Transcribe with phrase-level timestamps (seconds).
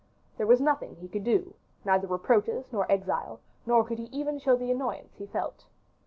[0.39, 1.53] There was nothing he could do
[1.85, 5.67] neither reproaches, nor exile nor could he even show the annoyance he felt.